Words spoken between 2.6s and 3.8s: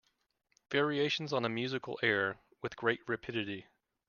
With great rapidity.